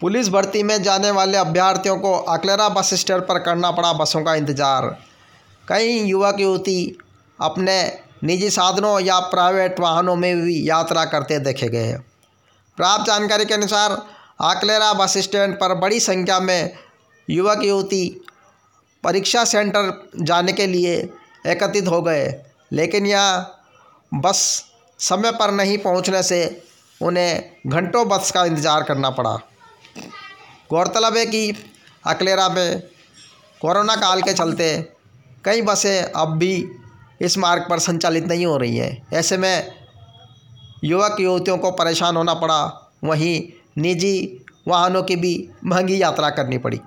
[0.00, 4.34] Police भर्ती में जाने वाले अभ्यर्थियों को अकलेरा बस स्टैंड पर करना पड़ा बसों का
[4.34, 4.88] इंतज़ार।
[5.68, 6.98] कई युवक युवती
[7.38, 7.76] अपने
[8.24, 11.92] निजी साधनों या प्राइवेट वाहनों में भी यात्रा करते देखे गए
[12.78, 13.96] प्राप्त जानकारी के अनुसार
[14.42, 16.72] आकलेरा बस स्टैंड पर बड़ी संख्या में
[17.28, 18.04] युवक युवती
[19.04, 20.94] परीक्षा सेंटर जाने के लिए
[21.46, 22.24] एकत्रित हो गए,
[22.72, 23.46] लेकिन यह
[24.12, 24.38] बस
[25.00, 26.40] समय पर नहीं पहुँचने से
[27.00, 29.38] उन्हें घंटों बस का इंतज़ार करना पड़ा।
[30.70, 31.54] गौरतलब है कि
[32.06, 32.82] अकलेरा में
[33.60, 34.88] कोरोना काल के चलते
[35.44, 36.66] कई बसें अब भी
[37.20, 39.72] इस मार्ग पर संचालित नहीं हो रही हैं। ऐसे में
[40.84, 43.42] युवक युवतियों को परेशान होना पड़ा। वहीं
[43.78, 46.80] निजी वाहनों की भी महँगी यात्रा करनी पड़ी।